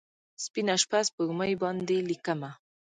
[0.43, 2.51] سپینه شپه، سپوږمۍ باندې لیکمه